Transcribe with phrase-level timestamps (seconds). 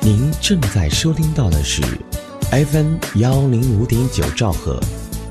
[0.00, 1.82] 您正在收听到的是
[2.50, 4.78] FM 幺零五点九兆赫，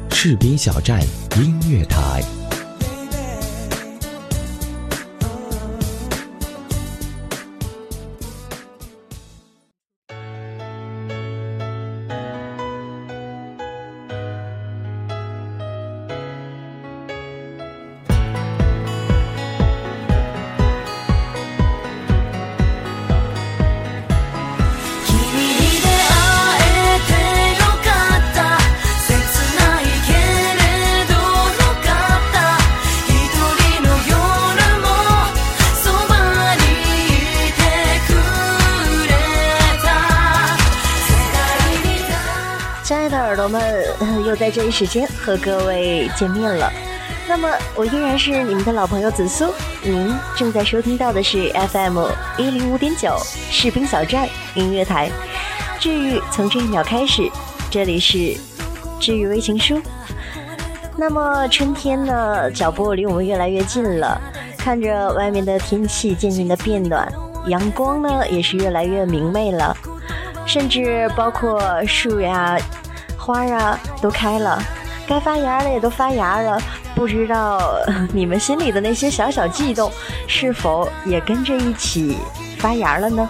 [0.09, 0.99] 士兵小站
[1.37, 2.42] 音乐台。
[44.73, 46.67] 时间和各位见面了，
[47.29, 52.07] 那么我依然是你们的老朋友紫苏，您正在收听到的是 FM
[52.39, 53.15] 一零五点九
[53.51, 55.11] 士兵小站音乐台，
[55.79, 57.29] 治愈从这一秒开始，
[57.69, 58.35] 这里是
[58.99, 59.79] 治愈微情书。
[60.97, 64.19] 那么春天呢，脚步离我们越来越近了，
[64.57, 67.07] 看着外面的天气渐渐的变暖，
[67.45, 69.77] 阳光呢也是越来越明媚了，
[70.47, 72.57] 甚至包括树呀。
[73.23, 74.61] 花啊都开了，
[75.07, 76.61] 该发芽的也都发芽了，
[76.93, 77.79] 不知道
[78.11, 79.89] 你们心里的那些小小悸动，
[80.27, 82.17] 是否也跟着一起
[82.59, 83.29] 发芽了呢？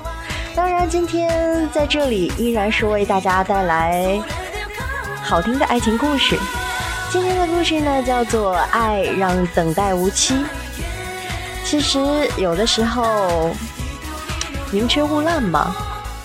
[0.55, 4.19] 当然，今天在这里依然是为大家带来
[5.21, 6.39] 好听的爱情故事。
[7.11, 10.33] 今天的故事呢，叫做《爱让等待无期》。
[11.63, 11.99] 其实
[12.37, 13.51] 有的时候，
[14.71, 15.75] 宁缺毋滥嘛，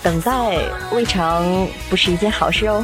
[0.01, 0.57] 等待
[0.91, 2.83] 未尝不是一件好事哦。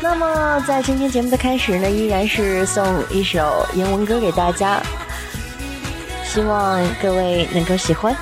[0.00, 4.80] 那么，在今天节目的开始呢，依然是送一首英文歌给大家，
[6.24, 8.16] 希望各位能够喜欢。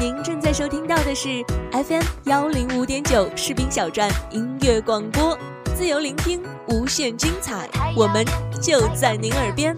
[0.00, 5.38] 您正在收听到的是 FM 幺零五点九士兵小站音乐广播。
[5.78, 8.26] 自由聆听，无限精彩，我们
[8.60, 9.76] 就在您耳边。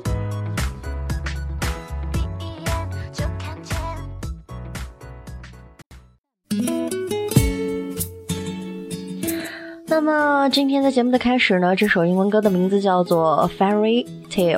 [9.86, 14.56] 那么今天的节目的开始呢，这首英文歌的名字叫做《Fairy Tale》，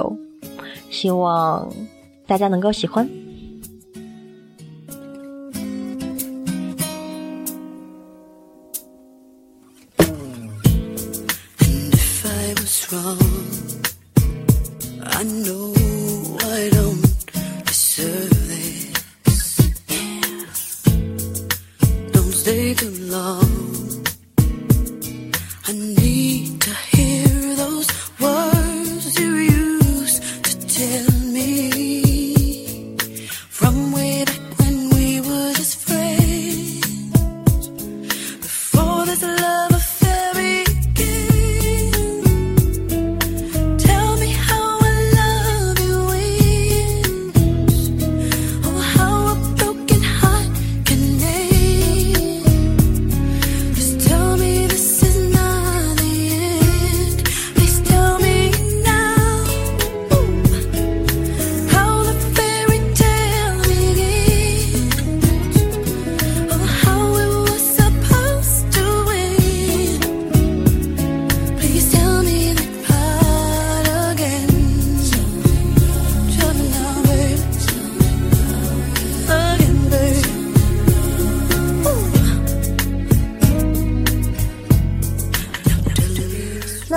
[0.90, 1.68] 希望
[2.24, 3.10] 大家能够喜欢。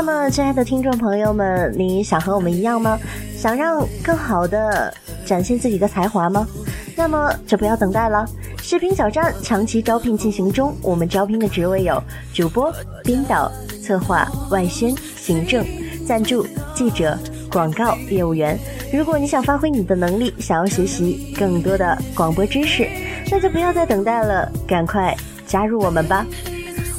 [0.05, 2.99] 那么亲爱的听众朋友们，你想和我们一样吗？
[3.35, 4.93] 想让更好的
[5.25, 6.47] 展现自己的才华吗？
[6.95, 8.23] 那么就不要等待了，
[8.61, 10.75] 视频小站长期招聘进行中。
[10.84, 11.99] 我们招聘的职位有
[12.35, 12.72] 主播、
[13.03, 15.66] 编导、策划、外宣、行政、
[16.07, 17.17] 赞助、记者、
[17.52, 18.55] 广告业务员。
[18.93, 22.87] 如果你想发挥你的能力，想要学习更多的广播知识，
[23.31, 25.17] 那就不要再等待了，赶快
[25.47, 26.23] 加入我们吧！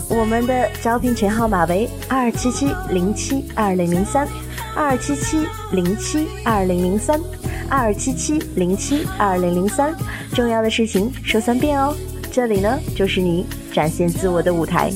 [0.09, 4.27] 我们的招聘群号码为二七七零七二零零三，
[4.75, 7.21] 二七七零七二零零三，
[7.69, 9.95] 二七七零七二零零三。
[10.33, 11.95] 重要的事情说三遍哦，
[12.31, 14.93] 这里呢就是你展现自我的舞台。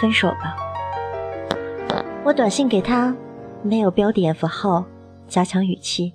[0.00, 0.56] 分手吧。
[2.24, 3.14] 我短信给他，
[3.62, 4.84] 没有标点符号，
[5.28, 6.12] 加强语气，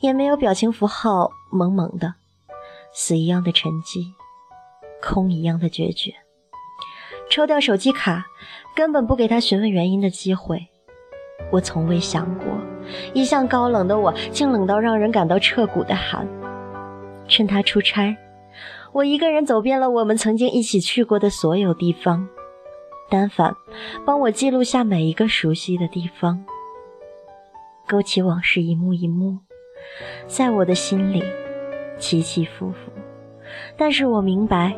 [0.00, 2.14] 也没有表情符号，萌萌的，
[2.92, 4.12] 死一样的沉寂，
[5.02, 6.12] 空一样的决绝。
[7.30, 8.26] 抽掉手机卡，
[8.76, 10.68] 根本不给他询问原因的机会。
[11.50, 12.46] 我从未想过，
[13.14, 16.28] 一向高冷的我，竟冷到让人感到彻骨的寒。
[17.26, 18.14] 趁他出差，
[18.92, 22.28] 我一个人走遍了我们曾经一起去过的所有地方。
[23.10, 23.54] 单反
[24.04, 26.44] 帮我记录下每一个熟悉的地方，
[27.86, 29.38] 勾起往事一幕一幕，
[30.26, 31.22] 在我的心里
[31.98, 32.76] 起起伏伏。
[33.76, 34.74] 但是我明白，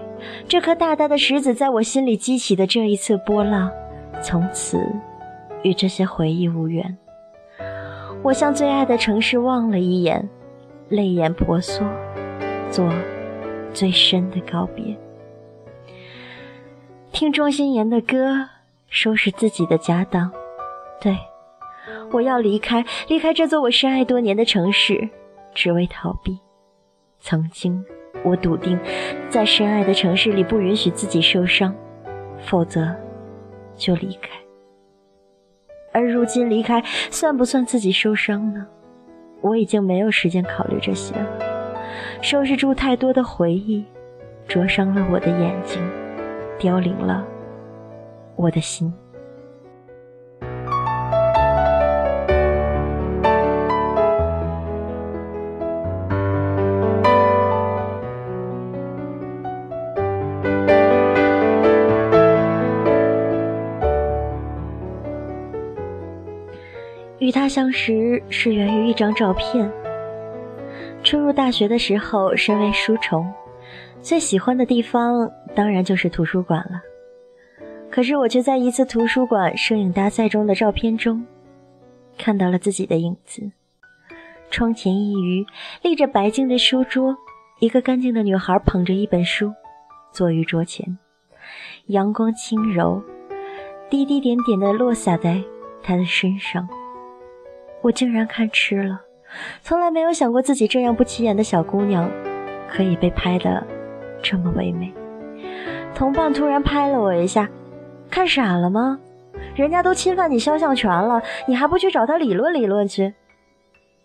[0.49, 3.70] 这颗大大的石子在我心里激起的这一次波浪，
[4.23, 4.84] 从此
[5.62, 6.98] 与这些回忆无缘。
[8.22, 10.29] 我向最爱的城市望了一眼，
[10.89, 11.86] 泪眼婆娑，
[12.70, 12.93] 做
[13.72, 14.96] 最深的告别。
[17.17, 18.46] 听庄心妍的歌，
[18.91, 20.31] 收拾自己的家当。
[21.01, 21.17] 对，
[22.13, 25.08] 我要离开，离开这座我深爱多年的城市，
[25.55, 26.39] 只为逃避。
[27.19, 27.82] 曾经，
[28.23, 28.79] 我笃定，
[29.31, 31.75] 在深爱的城市里不允许自己受伤，
[32.39, 32.94] 否则
[33.77, 34.29] 就离开。
[35.94, 38.67] 而如今离开，算不算自己受伤呢？
[39.41, 41.27] 我已经没有时间考虑这些了。
[42.20, 43.87] 收拾住太多的回忆，
[44.46, 45.82] 灼伤了我的眼睛。
[46.58, 47.25] 凋零了
[48.34, 48.93] 我的心。
[67.19, 69.69] 与他相识是源于一张照片。
[71.03, 73.27] 初入大学的时候，身为书虫。
[74.06, 76.81] 最喜欢的地方当然就是图书馆了，
[77.91, 81.27] 可是我却在一次图书馆摄影大赛中的照片中，
[82.17, 83.51] 看到了自己的影子。
[84.48, 85.44] 窗前一隅
[85.82, 87.17] 立着白净的书桌，
[87.58, 89.53] 一个干净的女孩捧着一本书，
[90.13, 90.96] 坐于桌前，
[91.86, 93.03] 阳光轻柔，
[93.91, 95.43] 滴滴点点的落洒在
[95.82, 96.69] 她的身上。
[97.82, 99.01] 我竟然看痴了，
[99.63, 102.08] 从来没有想过自己这样不起眼的小姑娘，
[102.70, 103.67] 可以被拍的。
[104.23, 104.93] 这么唯美，
[105.94, 107.49] 同伴突然拍了我一下，
[108.11, 108.99] 看傻了吗？
[109.55, 113.15] 人家都侵犯你肖像权了，你还不去找他理论理论去？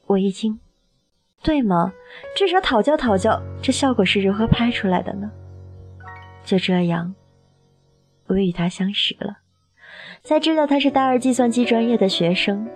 [0.06, 0.60] 我一惊，
[1.42, 1.92] 对吗？
[2.36, 5.32] 至少讨教讨教，这效果是如何拍出来的呢？
[6.44, 7.16] 就这样，
[8.28, 9.38] 我与他相识了，
[10.24, 12.68] 才知道他是大二计算机专业的学生，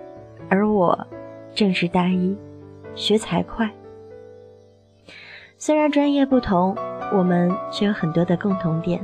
[0.48, 1.06] 而我
[1.54, 2.36] 正是大一，
[2.94, 3.68] 学财会。
[5.58, 6.76] 虽然专业不同。
[7.12, 9.00] 我们却有很多的共同点，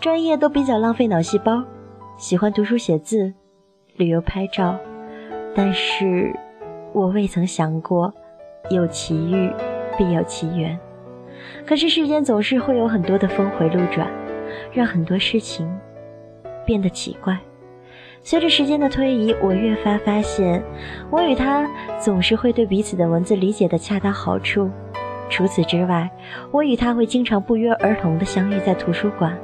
[0.00, 1.62] 专业都比较浪费脑细胞，
[2.16, 3.32] 喜欢读书写字、
[3.96, 4.76] 旅游拍照，
[5.54, 6.34] 但是
[6.92, 8.12] 我未曾想过，
[8.70, 9.52] 有奇遇
[9.98, 10.78] 必有奇缘。
[11.66, 14.10] 可是世间总是会有很多的峰回路转，
[14.72, 15.70] 让很多事情
[16.64, 17.38] 变得奇怪。
[18.22, 20.60] 随着时间的推移，我越发发现，
[21.10, 21.68] 我与他
[22.00, 24.68] 总是会对彼此的文字理解的恰到好处。
[25.28, 26.10] 除此之外，
[26.50, 29.36] 我与他会经常不约而同地相遇在图书馆，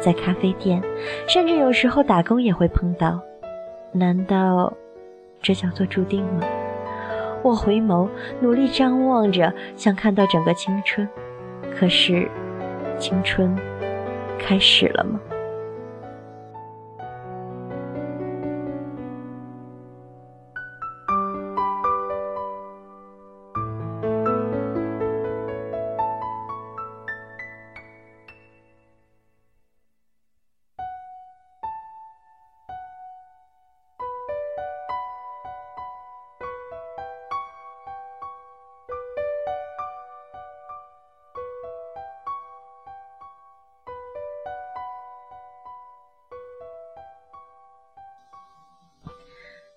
[0.00, 0.82] 在咖啡店，
[1.28, 3.20] 甚至有时候打工也会碰到。
[3.92, 4.72] 难道
[5.40, 6.40] 这叫做注定吗？
[7.42, 8.08] 我回眸，
[8.40, 11.08] 努力张望着，想看到整个青春。
[11.74, 12.28] 可是，
[12.98, 13.56] 青春
[14.38, 15.20] 开始了吗？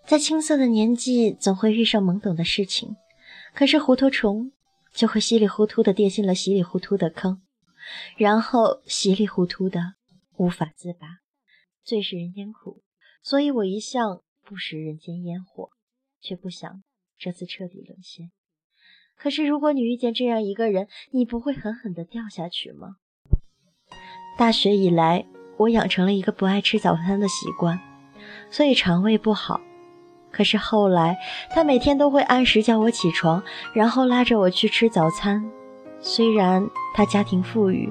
[0.08, 2.96] 在青涩的年纪，总会遇上懵懂的事情，
[3.56, 4.52] 可是糊涂虫
[4.94, 7.42] 就会稀里糊涂的跌进了稀里糊涂的坑，
[8.16, 9.96] 然后稀里糊涂的
[10.38, 11.08] 无法自拔。
[11.84, 12.84] 最是人间苦，
[13.24, 15.72] 所以我一向不食人间烟火，
[16.22, 16.84] 却不想
[17.18, 18.32] 这次彻底沦陷。
[19.18, 22.98] 可是如果你遇见这样一个人，你不会狠狠的掉下去吗？
[24.38, 25.26] 大学以来，
[25.58, 27.80] 我养成了一个不爱吃早餐的习惯，
[28.52, 29.60] 所以肠胃不好。
[30.36, 31.18] 可是后来，
[31.50, 33.42] 他每天都会按时叫我起床，
[33.74, 35.42] 然后拉着我去吃早餐。
[36.02, 37.90] 虽然他家庭富裕，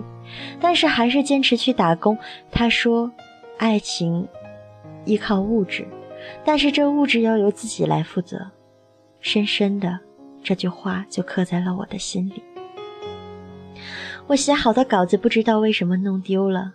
[0.60, 2.18] 但是还是坚持去打工。
[2.52, 3.10] 他说
[3.56, 4.28] ：“爱情
[5.06, 5.88] 依靠物质，
[6.44, 8.50] 但是这物质要由自己来负责。
[9.20, 9.98] 深深的，
[10.42, 12.42] 这句话就刻在了我的心里。
[14.26, 16.74] 我写好的稿子不知道为什么弄丢了，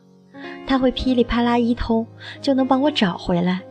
[0.65, 2.07] 他会噼里啪啦一通
[2.41, 3.61] 就能帮我找回来。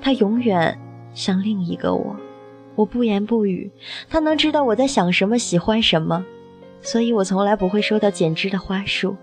[0.00, 0.78] 他永远
[1.16, 2.14] 像另一个我，
[2.74, 3.70] 我不言不语，
[4.10, 6.24] 他能知道我在想什么，喜欢什么，
[6.82, 9.16] 所以我从来不会收到剪枝的花束，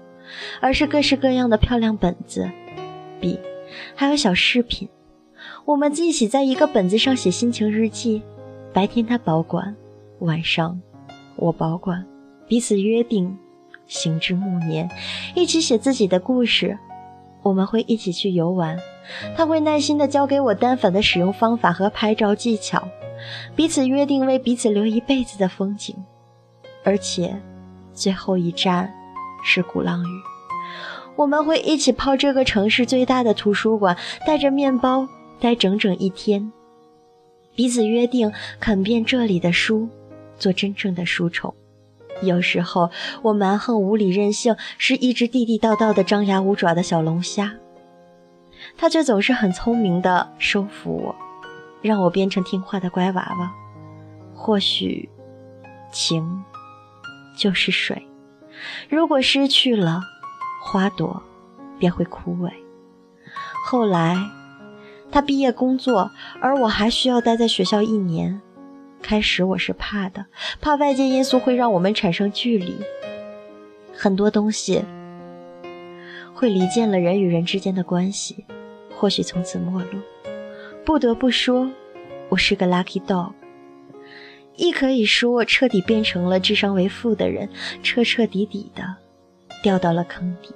[0.59, 2.49] 而是各式各样的漂亮本子、
[3.21, 3.39] 笔，
[3.95, 4.89] 还有小饰品。
[5.65, 8.23] 我们一起在一个本子上写心情日记，
[8.73, 9.75] 白天他保管，
[10.19, 10.81] 晚上
[11.35, 12.03] 我保管，
[12.47, 13.37] 彼此约定。
[13.85, 14.89] 行至暮年，
[15.35, 16.79] 一起写自己的故事。
[17.43, 18.79] 我们会一起去游玩，
[19.35, 22.87] 他会耐心地教给我单反的使用方法和拍照技巧，
[23.55, 25.95] 彼此约定为彼此留一辈子的风景。
[26.83, 27.35] 而且，
[27.93, 28.91] 最后一站
[29.43, 30.07] 是鼓浪屿。
[31.15, 33.95] 我们会一起泡这个城市最大的图书馆，
[34.25, 35.07] 带着面包
[35.39, 36.51] 待整整一天，
[37.55, 39.87] 彼此约定啃遍这里的书，
[40.37, 41.53] 做真正的书虫。
[42.21, 42.91] 有时候
[43.21, 47.55] 我蛮横无理任性，是一只地地道道的张牙舞爪的小龙虾，
[48.77, 51.15] 他却总是很聪明的收服我，
[51.81, 53.51] 让我变成听话的乖娃娃。
[54.35, 55.09] 或许，
[55.91, 56.43] 情
[57.35, 58.07] 就是水，
[58.89, 60.01] 如果失去了，
[60.63, 61.21] 花朵
[61.77, 62.51] 便会枯萎。
[63.65, 64.17] 后来，
[65.11, 68.41] 他毕业工作，而我还需要待在学校一年。
[69.03, 70.25] 开始我是怕的，
[70.61, 72.77] 怕外界因素会让我们产生距离，
[73.93, 74.81] 很多东西
[76.33, 78.45] 会离间了人与人之间的关系，
[78.95, 79.99] 或许从此陌路。
[80.85, 81.69] 不得不说，
[82.29, 83.33] 我是个 lucky dog，
[84.55, 87.49] 亦可以说彻底变成了智商为负的人，
[87.83, 88.95] 彻彻底底的
[89.61, 90.55] 掉到了坑底。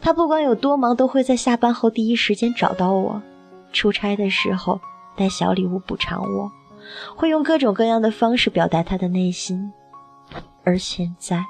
[0.00, 3.22] 他不管有多忙，都会在下班后第一时间找到我，
[3.72, 4.80] 出差的时候
[5.14, 6.50] 带小礼物补偿我。
[7.16, 9.72] 会用各种各样的方式表达他的内心，
[10.62, 11.44] 而现在，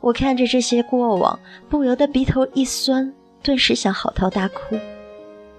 [0.00, 3.12] 我看着这些过往，不由得鼻头一酸，
[3.42, 4.76] 顿时想嚎啕大哭。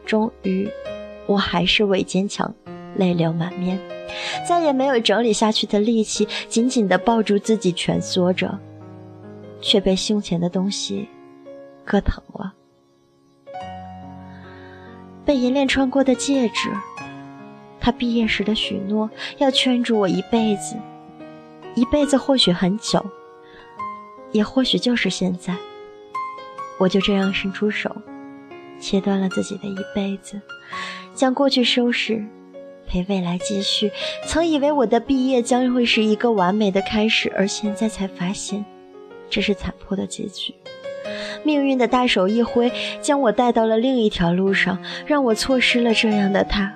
[0.06, 0.70] 终于，
[1.26, 2.54] 我还是伪坚强，
[2.96, 3.80] 泪流满面，
[4.48, 8.60] 再也没有整理下去的力气，紧紧地抱住自己蜷缩着，
[9.62, 11.08] 却被胸前的东西
[11.88, 12.54] 硌疼了，
[15.24, 16.70] 被银链穿过的戒指。
[17.84, 19.10] 他毕业时的许诺，
[19.40, 20.78] 要圈住我一辈子，
[21.76, 23.06] 一辈子或许很久，
[24.32, 25.54] 也或许就是现在。
[26.80, 27.94] 我就这样伸出手，
[28.80, 30.40] 切断了自己的一辈子，
[31.14, 32.26] 将过去收拾，
[32.88, 33.92] 陪未来继续。
[34.26, 38.64] 曾以为我的毕业将会是一个完美的开始，而现在才发现，
[39.30, 40.56] 这是残破的结局。
[41.44, 42.72] 命运的大手一挥，
[43.02, 46.74] 将我带到了另一条路上，让我错失了这样的他。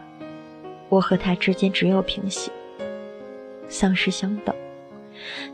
[0.89, 2.51] 我和他之间只有平行，
[3.67, 4.55] 丧失相等，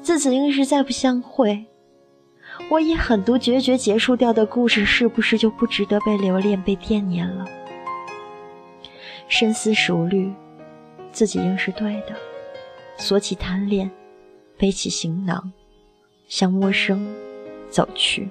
[0.02, 1.66] 自此应是再不相会。
[2.70, 7.46] 我以狠毒决绝结束掉的故事，是不是就不值得被留恋、被惦念了？
[9.28, 10.32] 深思熟虑，
[11.12, 12.16] 自己应是对的。
[12.98, 13.90] 锁起贪恋，
[14.56, 15.52] 背起行囊，
[16.28, 17.12] 向陌生
[17.70, 18.30] 走去。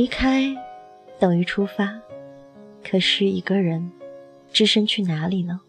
[0.00, 0.56] 离开
[1.18, 1.92] 等于出发，
[2.82, 3.92] 可是一个人
[4.50, 5.60] 只身去哪里呢？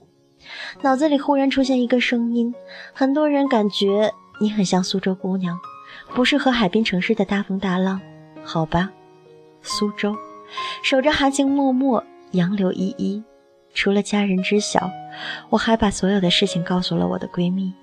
[0.84, 2.56] 脑子里忽然出现一个声音：
[2.94, 4.10] 很多人感觉
[4.40, 5.60] 你很像苏州姑娘，
[6.16, 8.00] 不适合海滨城市的大风大浪。
[8.42, 8.90] 好吧，
[9.62, 10.16] 苏州，
[10.82, 12.02] 守着含情脉脉，
[12.32, 13.22] 杨柳依依。
[13.74, 14.90] 除了家人知晓，
[15.50, 17.74] 我还把所有的事情告诉了我的闺蜜。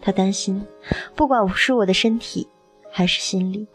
[0.00, 0.66] 她担心，
[1.14, 2.48] 不管是我的身体
[2.90, 3.68] 还是心理。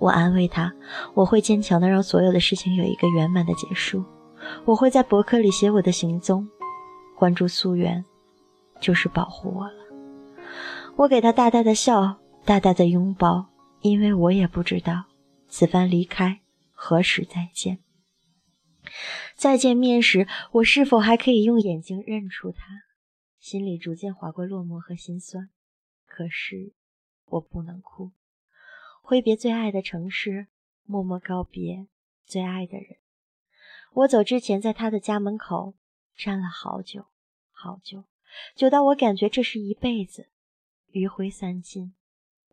[0.00, 0.72] 我安慰他，
[1.14, 4.02] 我会坚强的让所有的事情有一个圆满的结束。
[4.64, 6.48] 我会在博客里写我的行踪，
[7.16, 8.02] 关注溯源，
[8.80, 9.84] 就是保护我了。
[10.96, 13.50] 我给他大大的笑，大大的拥抱，
[13.82, 15.04] 因为我也不知道
[15.48, 16.40] 此番离开
[16.72, 17.80] 何时再见。
[19.36, 22.64] 再见面时，我是否还可以用眼睛认出他？
[23.38, 25.50] 心里逐渐划过落寞和心酸，
[26.06, 26.72] 可是
[27.26, 28.12] 我不能哭。
[29.10, 30.46] 挥别最爱的城市，
[30.84, 31.88] 默默告别
[32.24, 32.98] 最爱的人。
[33.92, 35.74] 我走之前，在他的家门口
[36.16, 37.06] 站了好久，
[37.50, 38.04] 好久，
[38.54, 40.28] 久到我感觉这是一辈子。
[40.92, 41.92] 余晖散尽，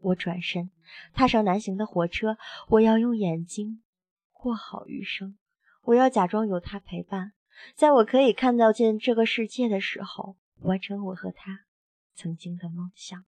[0.01, 0.71] 我转身
[1.13, 2.39] 踏上南行的火车，
[2.69, 3.83] 我要用眼睛
[4.31, 5.37] 过好余生，
[5.83, 7.33] 我要假装有他陪伴，
[7.75, 11.65] 在我可以看到见这个世界的时候，完成我和他
[12.15, 13.25] 曾经的梦想。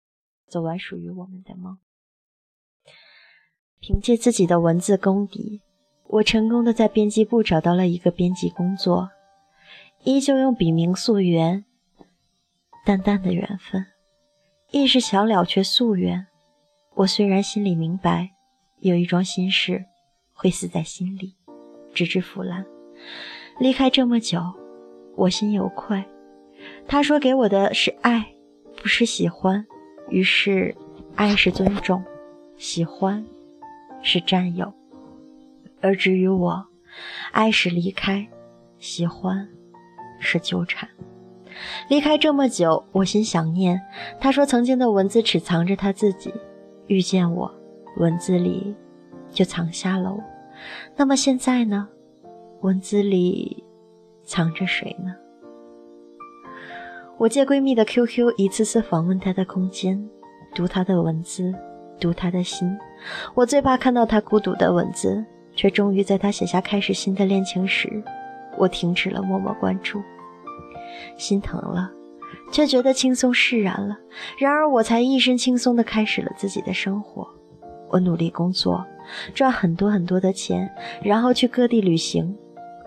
[0.45, 1.79] 走完属于我们的梦。
[3.83, 5.59] 凭借自己的文字功底，
[6.07, 9.09] 我成功的在编辑部找到了一个编辑工作，
[10.05, 11.65] 依旧用笔名素媛。
[12.85, 13.85] 淡淡的缘分，
[14.71, 16.27] 亦是小了却夙愿。
[16.95, 18.29] 我虽然心里明白，
[18.79, 19.83] 有一桩心事
[20.31, 21.35] 会死在心里，
[21.93, 22.65] 直至腐烂。
[23.59, 24.39] 离开这么久，
[25.17, 26.01] 我心有愧。
[26.87, 28.33] 他说给我的是爱，
[28.77, 29.65] 不是喜欢。
[30.07, 30.73] 于是，
[31.15, 32.01] 爱是尊重，
[32.55, 33.25] 喜欢
[34.03, 34.71] 是占有，
[35.81, 36.63] 而至于我，
[37.31, 38.27] 爱是离开，
[38.77, 39.49] 喜欢
[40.19, 40.87] 是纠缠。
[41.87, 43.79] 离开这么久，我心想念。
[44.19, 46.33] 他说，曾经的文字只藏着他自己，
[46.87, 47.51] 遇见我，
[47.97, 48.75] 文字里
[49.31, 50.21] 就藏下了我。
[50.95, 51.87] 那么现在呢？
[52.61, 53.63] 文字里
[54.23, 55.15] 藏着谁呢？
[57.17, 60.09] 我借闺蜜的 QQ，一次次访问她的空间，
[60.55, 61.53] 读她的文字，
[62.03, 62.77] 读他的心。
[63.33, 65.23] 我最怕看到他孤独的文字，
[65.55, 68.03] 却终于在他写下开始新的恋情时，
[68.57, 70.01] 我停止了默默关注。
[71.17, 71.89] 心疼了，
[72.51, 73.97] 却觉得轻松释然了。
[74.37, 77.25] 然而我才一身轻松地开始了自己的生活。
[77.89, 78.85] 我努力工作，
[79.33, 80.69] 赚很多很多的钱，
[81.01, 82.35] 然后去各地旅行，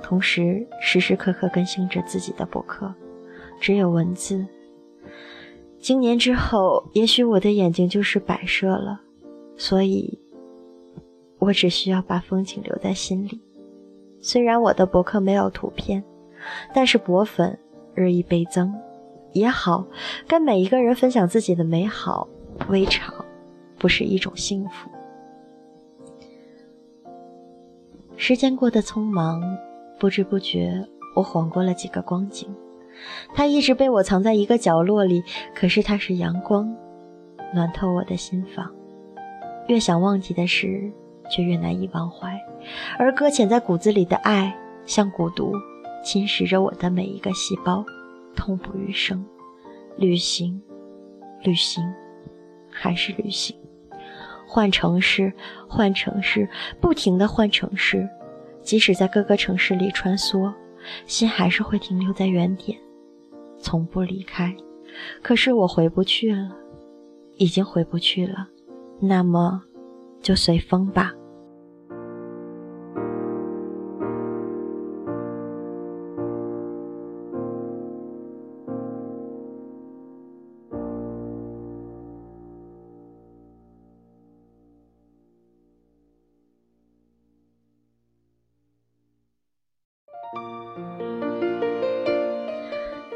[0.02, 2.92] 同时时时刻刻更新着自己的博客。
[3.60, 4.46] 只有文字。
[5.78, 9.00] 经年之后，也许我的眼睛就是摆设了，
[9.56, 10.18] 所以，
[11.38, 13.40] 我只需要把风景留在心里。
[14.20, 16.02] 虽然我的博客没有图片，
[16.74, 17.58] 但是博粉
[17.94, 18.74] 日益倍增，
[19.32, 19.86] 也好，
[20.26, 22.28] 跟每一个人分享自己的美好，
[22.68, 23.14] 未尝
[23.78, 24.90] 不是一种幸福。
[28.16, 29.42] 时间过得匆忙，
[30.00, 32.48] 不知不觉，我晃过了几个光景。
[33.34, 35.22] 它一直被我藏在一个角落里，
[35.54, 36.74] 可是它是阳光，
[37.54, 38.75] 暖透我的心房。
[39.68, 40.90] 越想忘记的事，
[41.30, 42.40] 却越难以忘怀。
[42.98, 45.52] 而搁浅在骨子里的爱，像蛊毒，
[46.04, 47.84] 侵蚀着我的每一个细胞，
[48.34, 49.24] 痛不欲生。
[49.96, 50.60] 旅行，
[51.42, 51.82] 旅行，
[52.70, 53.56] 还是旅行。
[54.46, 55.32] 换城市，
[55.68, 56.48] 换城市，
[56.80, 58.08] 不停的换城市。
[58.62, 60.52] 即使在各个城市里穿梭，
[61.06, 62.78] 心还是会停留在原点。
[63.58, 64.54] 从不离开，
[65.22, 66.50] 可是我回不去了，
[67.36, 68.48] 已经回不去了，
[69.00, 69.62] 那么
[70.20, 71.12] 就随风吧。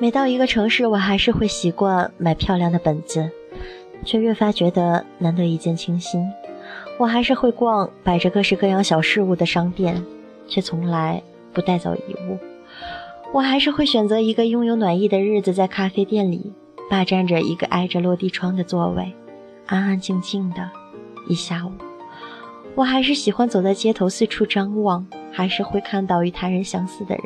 [0.02, 3.30] 每到一个城市，我还是会习惯买漂亮的本子，
[4.04, 6.26] 却越发觉得难得一见倾心。
[6.98, 10.04] 我还是会逛摆着各式各样小事物的商店，
[10.46, 12.38] 却从来不带走遗物。
[13.32, 16.52] 我还是会选择一个拥有暖意的日子，在咖啡店里
[16.90, 19.14] 霸占着一个挨着落地窗的座位，
[19.66, 20.68] 安安静静的
[21.28, 21.70] 一下午。
[22.74, 27.24] 我还是喜欢走在街头四处张望，还是会看到与他人相似的人。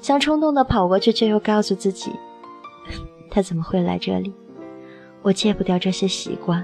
[0.00, 2.12] 想冲动地跑过去，却又告诉自己，
[3.30, 4.32] 他怎么会来这里？
[5.24, 6.62] 我戒不掉这些习惯，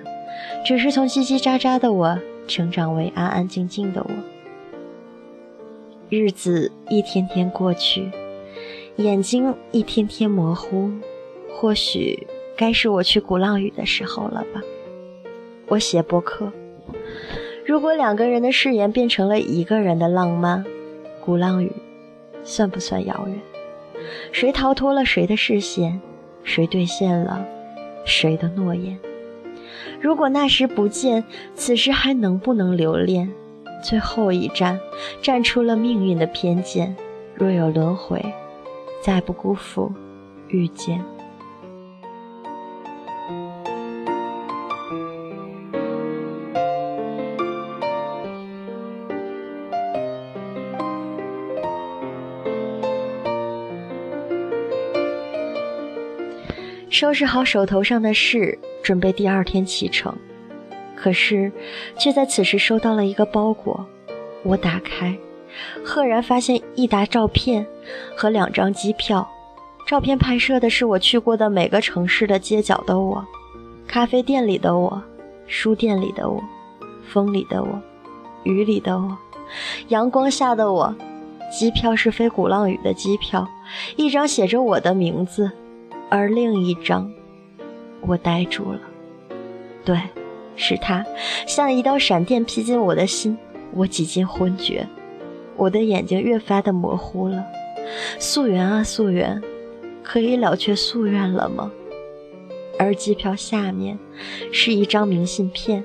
[0.67, 4.11] 只是从叽叽喳喳的我成长为安安静静的我。
[6.11, 8.11] 日子一天天过去，
[8.97, 10.91] 眼睛一天天模糊，
[11.51, 14.61] 或许该是我去鼓浪屿的时候了吧。
[15.69, 16.53] 我写博客，
[17.65, 20.63] 如果两个人的誓言变成了一个人的浪漫，
[21.25, 21.73] 鼓浪屿。
[22.45, 23.39] 算不算遥远？
[24.33, 25.99] 谁逃脱了谁的视线？
[26.43, 27.47] 谁兑现了
[28.05, 28.99] 谁的诺言？
[30.01, 33.31] 如果那时不见，此时还能不能留恋？
[33.83, 34.79] 最后一站，
[35.23, 36.97] 站出了命运的偏见。
[37.35, 38.23] 若有轮回，
[39.03, 39.93] 再不辜负
[40.49, 41.03] 遇见。
[57.01, 60.15] 收拾好手头上的事，准备第二天启程。
[60.95, 61.51] 可是，
[61.97, 63.87] 却在此时收到了一个包裹。
[64.43, 65.17] 我打开，
[65.83, 67.67] 赫然发现一沓照片
[68.15, 69.27] 和两张机票。
[69.87, 73.27] 照片拍摄的是我去过的每个城市的街角的我，
[73.89, 75.03] 咖啡店里的我，
[75.47, 76.39] 书店里的我，
[77.09, 77.81] 风里的我，
[78.45, 79.17] 雨里的我，
[79.89, 80.95] 阳光下的我。
[81.51, 83.49] 机票是飞鼓浪屿的机票，
[83.97, 85.51] 一张写着我的名字，
[86.11, 87.11] 而另一张，
[88.03, 88.81] 我呆住了。
[89.85, 89.99] 对。
[90.57, 91.07] 是他，
[91.47, 93.39] 像一道闪电劈进我的心，
[93.73, 94.87] 我几近昏厥，
[95.57, 97.43] 我的眼睛越发的模糊了。
[98.19, 99.41] 溯源啊溯源，
[100.03, 101.73] 可以了却夙愿了吗？
[102.79, 103.99] 而机票下面
[104.53, 105.83] 是一张明信片，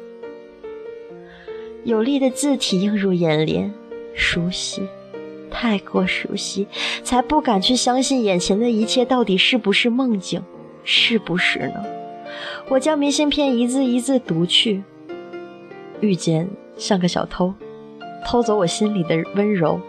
[1.85, 3.73] 有力的字体映入眼帘，
[4.13, 4.81] 熟悉，
[5.65, 6.67] 太过熟悉，
[7.03, 10.43] 才不敢去相信眼前的一切到底是不是梦境，
[10.83, 11.83] 是不是呢？
[12.69, 14.83] 我将明信片一字一字读去，
[16.01, 16.47] 遇见
[16.77, 17.51] 像个小偷，
[18.23, 19.79] 偷走我心里的温柔，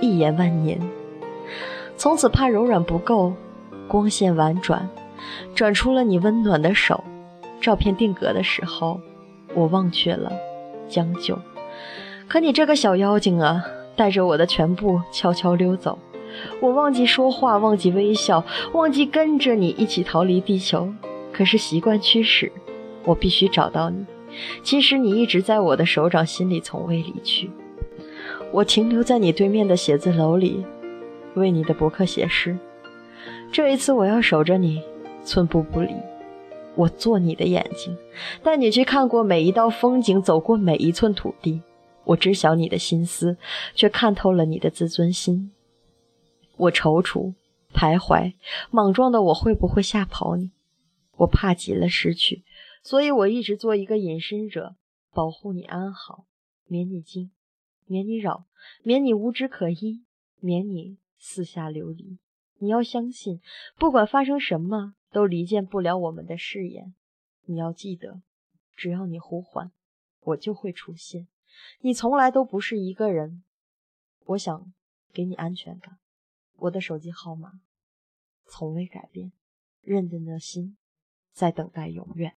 [0.00, 0.78] 一眼万年。
[1.96, 3.32] 从此怕柔软不够，
[3.88, 4.86] 光线婉转，
[5.54, 7.02] 转出了你温暖的手。
[7.58, 9.00] 照片定格的时候，
[9.54, 10.30] 我忘却了
[10.90, 11.38] 将就。
[12.28, 13.64] 可你这个小妖精啊，
[13.96, 15.98] 带着我的全部悄悄溜走。
[16.60, 20.92] 我忘记说话，忘记微笑，忘记跟着你一起逃离地球。
[21.32, 22.52] 可是习惯驱使，
[23.04, 24.04] 我必须找到你。
[24.62, 27.50] 其实你一直在我的手掌心里，从未离去。
[28.52, 30.64] 我停留在你对面的写字楼里，
[31.34, 32.56] 为你的博客写诗。
[33.50, 34.82] 这一次我要守着你，
[35.24, 35.90] 寸步不离。
[36.74, 37.96] 我做你的眼睛，
[38.42, 41.62] 带你去看过每一道风景，走过每一寸土地。
[42.06, 43.36] 我知晓你的心思，
[43.74, 45.52] 却看透了你的自尊心。
[46.56, 47.34] 我踌躇
[47.72, 48.34] 徘徊，
[48.70, 50.52] 莽撞的我会不会吓跑你？
[51.18, 52.44] 我怕极了失去，
[52.82, 54.76] 所以我一直做一个隐身者，
[55.12, 56.26] 保护你安好，
[56.66, 57.30] 免你惊，
[57.86, 58.46] 免你扰，
[58.82, 60.04] 免你无枝可依，
[60.40, 62.18] 免你四下流离。
[62.58, 63.40] 你要相信，
[63.76, 66.94] 不管发生什么，都离间不了我们的誓言。
[67.46, 68.22] 你要记得，
[68.76, 69.72] 只要你呼唤，
[70.22, 71.26] 我就会出现。
[71.80, 73.42] 你从来都不是一个人。
[74.26, 74.72] 我想
[75.12, 75.98] 给你安全感。
[76.56, 77.60] 我的手机号码
[78.46, 79.32] 从未改变，
[79.82, 80.76] 认真的心。
[81.32, 82.32] 在等待永远。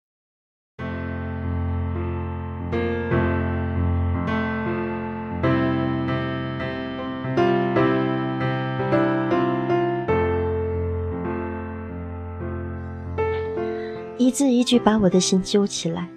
[14.19, 16.09] 一字一句把我的心揪起来，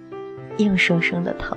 [0.57, 1.55] 硬生生的疼。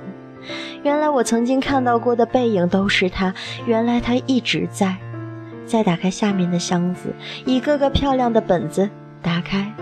[0.83, 3.33] 原来我曾经看到过的背影都是他，
[3.65, 4.95] 原来他一直在。
[5.65, 7.13] 再打开下面的箱子，
[7.45, 8.89] 一个个漂亮的本子，
[9.21, 9.73] 打开。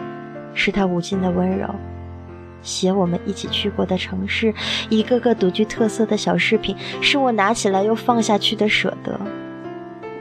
[0.54, 1.68] 是他无尽的温柔，
[2.62, 4.54] 写我们一起去过的城市，
[4.88, 9.20] 一个个独具特色的小饰品，是我拿起来又放下去的舍得。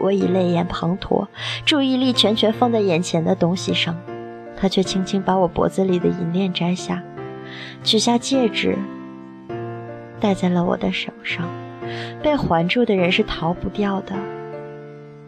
[0.00, 1.28] 我已泪眼滂沱，
[1.64, 3.94] 注意力全全放在眼前的东西上，
[4.56, 7.00] 他却轻轻把我脖子里的银链摘下，
[7.84, 8.76] 取下戒指，
[10.22, 11.46] 戴在了我的手上。
[12.22, 14.14] 被环住的人是逃不掉的，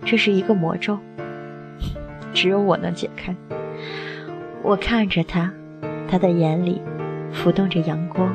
[0.07, 0.97] 这是一个魔咒，
[2.33, 3.35] 只有我能解开。
[4.63, 5.53] 我看着他，
[6.09, 6.81] 他的眼里
[7.33, 8.33] 浮动着阳光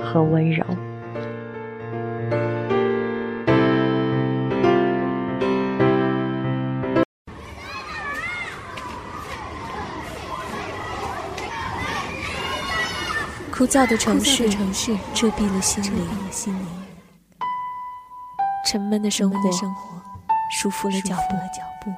[0.00, 0.64] 和温柔。
[13.62, 14.48] 枯燥的城市，
[15.14, 16.04] 遮蔽了心灵；
[18.66, 19.38] 沉闷的生活，
[20.50, 21.14] 束缚了脚
[21.80, 21.92] 步。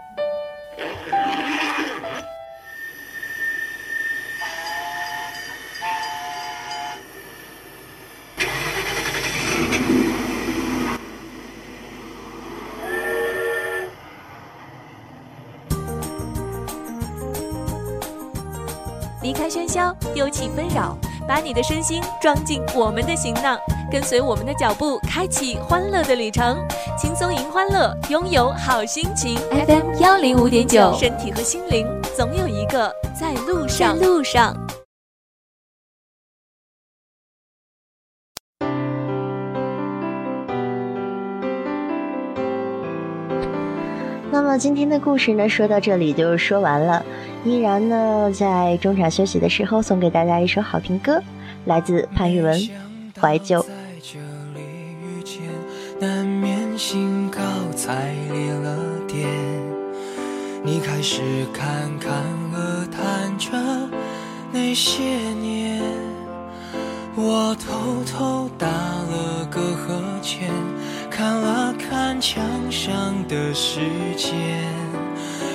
[19.23, 23.59] 离开喧嚣，丢弃纷扰，把你的身心装进我们的行囊，
[23.91, 26.57] 跟随我们的脚步，开启欢乐的旅程。
[26.99, 29.37] 轻松迎欢乐，拥有好心情。
[29.51, 33.99] FM 幺零五点九，身体和心灵总有一个在路上。
[33.99, 34.64] 路上。
[44.35, 47.07] 那么今天的故事呢，说到这里就说完了。
[47.45, 51.23] 依然呢，在中场休息的时候，送给大家一首好听歌，
[51.67, 52.59] 来自潘玉文
[53.21, 53.61] 《怀旧》。
[53.63, 53.69] 在
[54.03, 54.19] 这
[54.59, 54.61] 里
[55.01, 55.41] 遇见
[56.01, 57.39] 难免兴高
[57.77, 59.25] 采烈了点，
[60.65, 62.13] 你开始侃侃
[62.53, 63.53] 而谈着
[64.51, 65.01] 那些
[65.41, 65.81] 年，
[67.15, 70.51] 我偷偷打了个呵欠，
[71.17, 72.93] 看了看墙上
[73.29, 73.79] 的时
[74.17, 74.35] 间，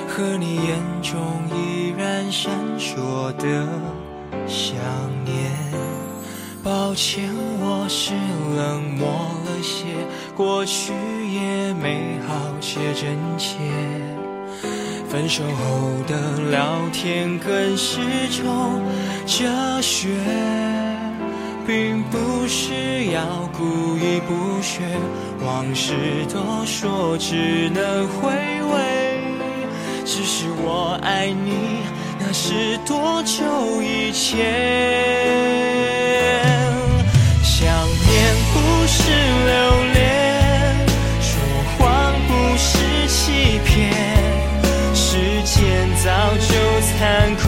[0.08, 1.20] 和你眼中
[1.54, 3.68] 依然闪烁的
[4.46, 4.74] 想
[5.22, 5.50] 念。
[6.64, 7.28] 抱歉，
[7.60, 8.14] 我是
[8.56, 9.06] 冷漠
[9.44, 9.84] 了些，
[10.34, 10.94] 过去
[11.30, 13.58] 也美好且真切。
[15.10, 18.80] 分手后的聊天更是种
[19.26, 20.08] 哲学。
[21.66, 24.80] 并不是要故意不学，
[25.44, 25.92] 往事
[26.32, 29.20] 都说只能回味。
[30.04, 31.82] 只是我爱你，
[32.18, 34.38] 那是多久以前？
[37.42, 39.12] 想念不是
[39.46, 39.54] 留
[39.94, 39.98] 恋，
[41.20, 41.30] 说
[41.78, 41.78] 谎
[42.26, 42.68] 不是
[43.06, 43.70] 欺骗，
[44.94, 45.06] 时
[45.44, 45.56] 间
[46.02, 47.42] 早就残酷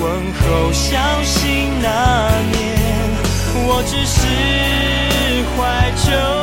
[0.00, 2.58] 问候，小心那年，
[3.66, 4.18] 我只是
[5.56, 5.58] 怀
[5.96, 6.39] 旧。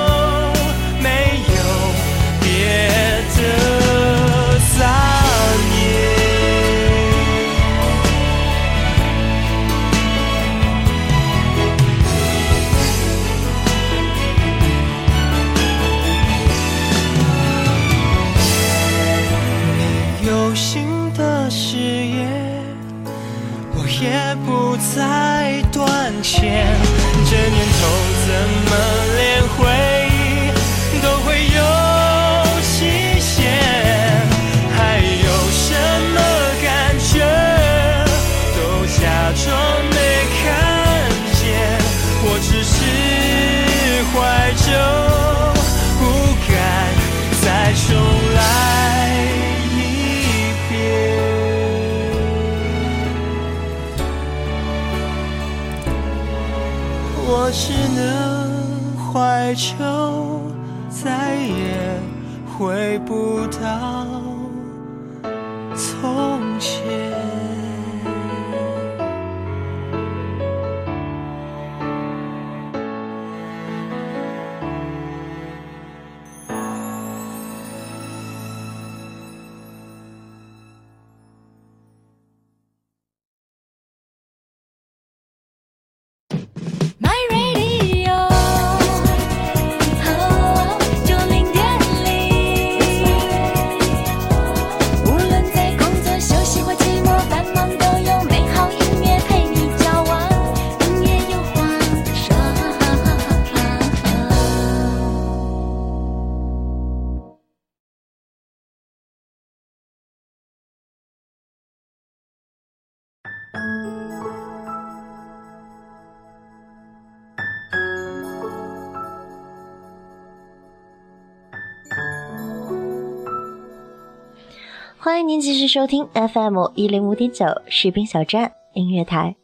[125.27, 129.35] 您继续收听 FM 一零五点九士兵小站音乐台，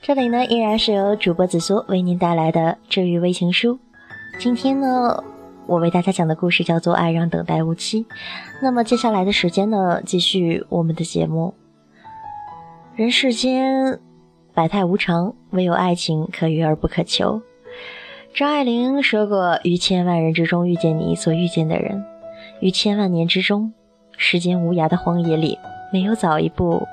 [0.00, 3.76] 这里呢依然是由主播紫苏为您带来的治愈微情书。
[4.38, 5.24] 今天呢，
[5.66, 8.04] 我为大家讲的故事叫做《爱让等待无期》。
[8.62, 11.54] 那么接下来的时间呢，继续我们的节目。
[12.94, 13.98] 人世间
[14.54, 17.42] 百态无常，唯有爱情可遇而不可求。
[18.32, 22.04] 张爱玲说过：“于千万人之中遇见你所遇见的人，
[22.60, 23.72] 于千万年之中。”
[24.16, 25.58] 时间无涯的荒野里，
[25.92, 26.86] 没有早一步，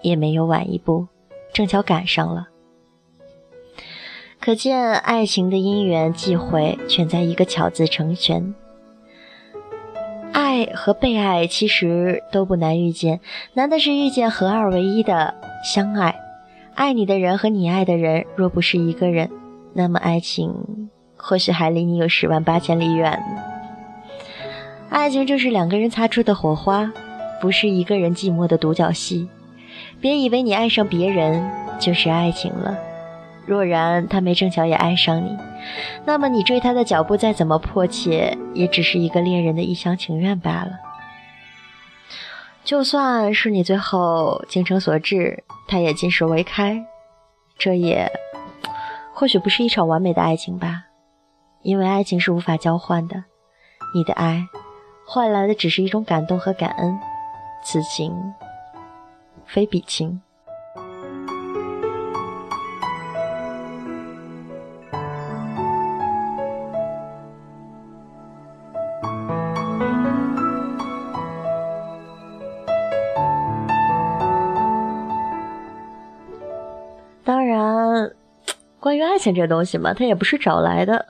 [0.00, 1.06] 也没有晚一步，
[1.52, 2.48] 正巧赶上了。
[4.40, 8.54] 可见爱情的因缘际会，全在一个“巧”字成全。
[10.32, 13.20] 爱和被爱其实都不难遇见，
[13.54, 16.18] 难的是遇见合二为一的相爱。
[16.74, 19.30] 爱你的人和你爱的人，若不是一个人，
[19.74, 23.22] 那么爱情或许还离你有十万八千里远。
[24.92, 26.92] 爱情就是两个人擦出的火花，
[27.40, 29.26] 不是一个人寂寞的独角戏。
[30.00, 31.50] 别以为你爱上别人
[31.80, 32.76] 就是爱情了，
[33.46, 35.34] 若然他没正巧也爱上你，
[36.04, 40.72] 那么你追他的脚步再怎么迫切，也只是一个恋人的一厢情愿罢了。
[42.62, 46.84] 就算是你最后精诚所至，他也尽是为开，
[47.56, 48.12] 这也
[49.14, 50.84] 或许不是一场完美的爱情吧，
[51.62, 53.24] 因为爱情是无法交换的，
[53.94, 54.46] 你的爱
[55.14, 56.98] 换来的只是一种感动和感恩，
[57.62, 58.32] 此情
[59.44, 60.22] 非彼情。
[77.22, 78.10] 当然
[78.80, 81.04] 关于爱情这东西嘛，它也不是找来的。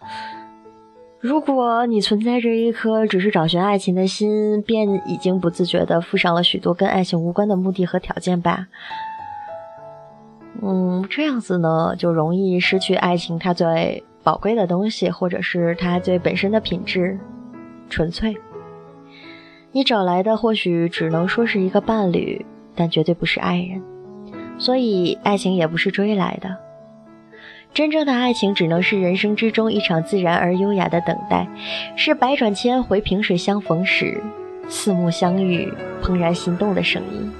[1.22, 8.66] 如果你存在着一颗只是找寻爱情的心，便已经不自觉地附上了许多跟爱情无关的目的和条件吧。
[10.60, 17.16] 嗯，这样子呢，就容易失去爱情它最宝贵的东西，或者是它最本身的品质——
[17.88, 18.36] 纯粹。
[19.70, 23.80] 你找来的或许只能说是一个伴侣，但绝对不是爱人。
[24.58, 26.56] 所以，爱情也不是追来的。
[27.74, 31.48] 真正的爱情只能是人生之中一场自然而优雅的等待，
[31.96, 34.22] 是百转千回萍水相逢时，
[34.68, 37.32] 四目相遇怦然心动的声音，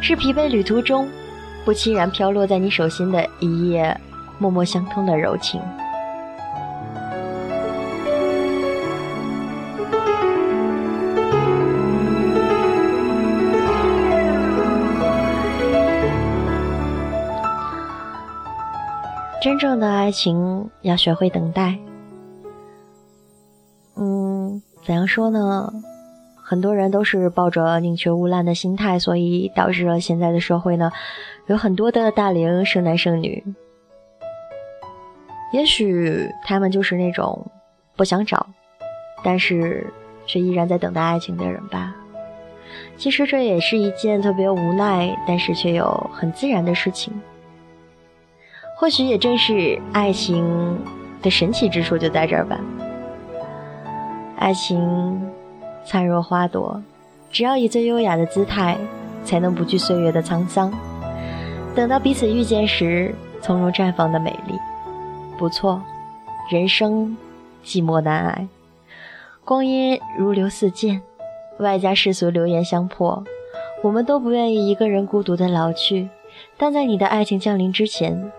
[0.00, 1.08] 是疲惫旅途中
[1.64, 3.96] 不期然飘落在你手心的一夜
[4.38, 5.60] 默默相通的柔情。
[19.44, 21.76] 真正的爱情要学会等待。
[23.94, 25.70] 嗯，怎样说呢？
[26.42, 30.90] 很多人都是抱着宁缺毋滥的心态，所以导致了现在的社会呢，
[31.46, 33.44] 有很多的大龄剩男剩女。
[35.52, 37.46] 也许他们就是那种
[37.96, 38.46] 不想找，
[39.22, 39.86] 但是
[40.24, 41.94] 却依然在等待爱情的人吧。
[42.96, 47.12] 其实这也是一件特别无奈，但是却又很自然的事情。
[48.76, 50.78] 或许也正是爱情
[51.22, 52.60] 的神奇之处就在这儿吧。
[54.36, 55.22] 爱情
[55.84, 56.82] 灿若花朵，
[57.30, 58.76] 只要以最优雅的姿态，
[59.24, 60.72] 才能不惧岁月的沧桑。
[61.74, 64.58] 等到彼此遇见时，从容绽放的美丽。
[65.38, 65.80] 不错，
[66.50, 67.16] 人生
[67.64, 68.46] 寂寞难挨，
[69.44, 71.00] 光阴如流似箭，
[71.58, 73.24] 外加世俗流言相迫，
[73.82, 76.08] 我们都不愿意一个人孤独的老去。
[76.56, 78.30] 但在你的爱情降临之前。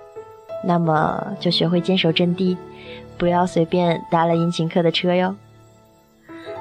[0.66, 2.57] 那么就学会坚守阵地，
[3.18, 5.36] 不要随便搭了殷勤客的车哟。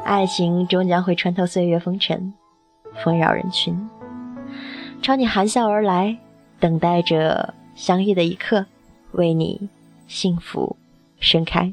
[0.05, 2.35] 爱情终将会穿透岁月风尘，
[3.03, 3.89] 纷扰人群，
[5.01, 6.19] 朝你含笑而来，
[6.61, 8.67] 等待着相遇的一刻，
[9.13, 9.69] 为你
[10.07, 10.77] 幸福
[11.19, 11.73] 盛开。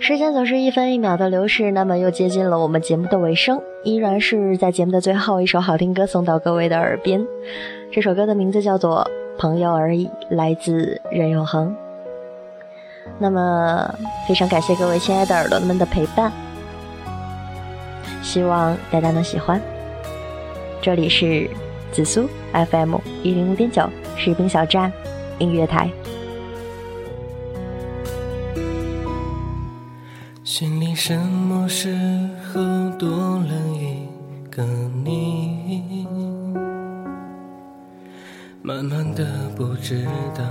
[0.00, 7.20] 时间总是一分一秒的流逝，那么又接近了我们节目的尾声，依然是在节目的最后一首好听歌送到各位的耳边。
[7.90, 9.04] 这首歌的名字叫做
[9.40, 11.74] 《朋友而已》，来自任永恒。
[13.18, 13.92] 那么
[14.26, 16.32] 非常感谢各位亲爱的耳朵们的陪伴，
[18.22, 19.60] 希望大家能喜欢。
[20.80, 21.50] 这里是
[21.90, 23.82] 紫苏 FM 一零五点九
[24.16, 24.92] 士兵小站
[25.38, 25.90] 音乐台。
[31.08, 31.96] 什么时
[32.52, 32.60] 候
[32.98, 34.06] 多了一
[34.50, 34.62] 个
[35.02, 36.06] 你？
[38.60, 40.04] 慢慢的不知
[40.36, 40.44] 道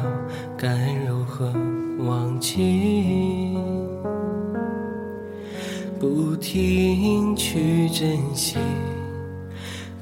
[0.58, 1.54] 该如何
[2.00, 3.56] 忘记，
[6.00, 8.58] 不停去珍惜，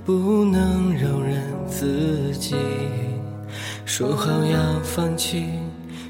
[0.05, 2.55] 不能容忍自己，
[3.83, 5.47] 说好要放弃，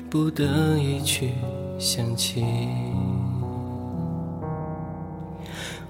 [0.08, 1.32] 不得已去
[1.80, 2.46] 想起。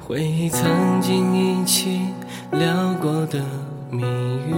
[0.08, 2.00] 回忆曾经一起
[2.52, 3.44] 聊过的
[3.90, 4.54] 谜语，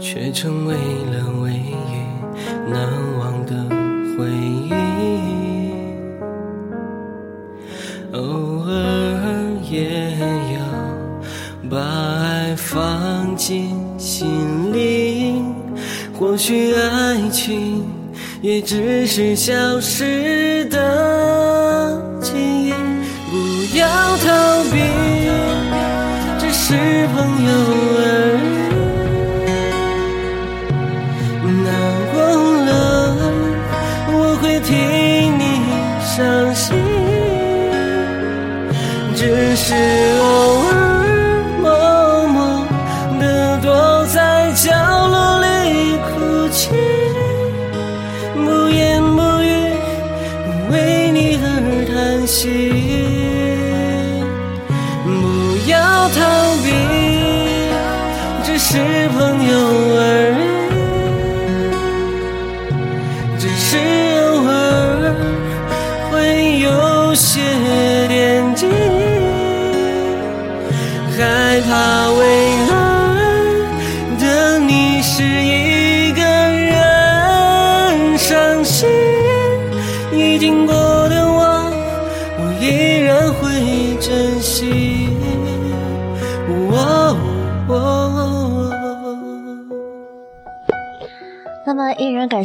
[0.00, 1.74] 却成为了唯一
[2.72, 3.54] 难忘的
[4.16, 4.72] 回忆。
[8.14, 8.72] 偶尔
[9.70, 10.12] 也
[10.54, 15.44] 要把爱放进心里，
[16.18, 17.84] 或许爱情
[18.40, 21.53] 也只是消失的。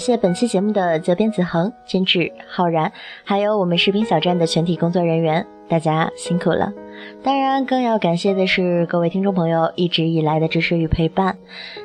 [0.10, 2.92] 谢本期节目的责编子恒、监制浩然，
[3.24, 6.74] 还有我们视频小站的全体工作人员，大家辛苦了。
[7.22, 11.38] 当然，更要感谢的是各位听众朋友一直以来的支持与陪伴。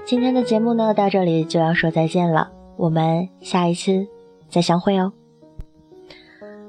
[0.07, 2.49] 今天的节目呢，到这里就要说再见了，
[2.79, 4.07] 我们下一次
[4.49, 5.13] 再相会哦。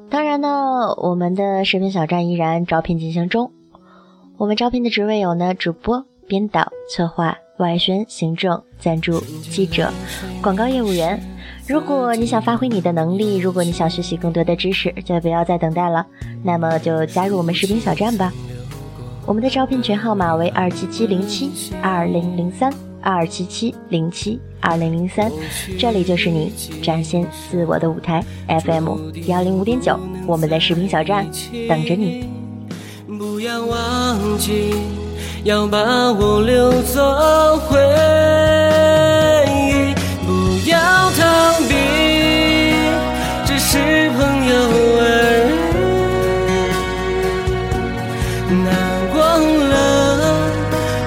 [0.09, 3.53] 当然呢，我们的视频小站依然招聘进行中。
[4.35, 9.19] 我们招聘的职位有呢：主播、编导、策划、外宣、行政、赞助、
[9.49, 9.91] 记者、
[10.41, 11.21] 广告业务员。
[11.67, 16.05] 如果你想发挥你的能力，如果你想学习更多的知识，就不要再等待了，
[16.43, 18.31] 那么就加入我们视频小站吧。
[19.25, 21.51] 我们的招聘群号码为二七七零七
[21.81, 22.71] 二零零三
[23.01, 25.31] 二七七零七二零零三，
[25.79, 26.51] 这里就是你
[26.83, 31.25] 展现自我的舞台 FM 幺零五点九，我们的视频小站
[31.67, 32.29] 等着你。
[33.07, 34.73] 不要忘记，
[35.45, 35.77] 要把
[36.11, 37.79] 我留作回
[39.47, 39.93] 忆
[40.25, 40.75] 不要
[41.11, 41.75] 逃避
[43.45, 43.77] 只是
[44.17, 44.17] 朋
[44.49, 44.55] 友
[45.01, 45.03] 而
[45.45, 45.53] 已
[48.63, 48.67] 难
[49.13, 49.19] 忘
[49.69, 49.73] 了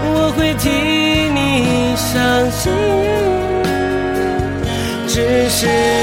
[0.05, 0.71] 我会替
[1.35, 2.63] 你伤心
[5.09, 5.98] 只是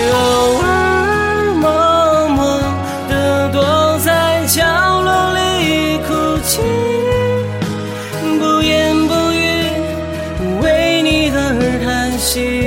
[12.25, 12.64] 心。